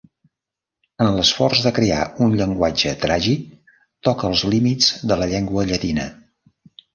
En 1.03 1.09
l'esforç 1.17 1.59
de 1.65 1.73
crear 1.75 1.99
un 2.27 2.33
llenguatge 2.39 2.93
tràgic, 3.03 3.45
toca 4.09 4.27
els 4.35 4.43
límits 4.55 4.89
de 5.13 5.19
la 5.21 5.29
llengua 5.35 5.69
llatina. 5.75 6.09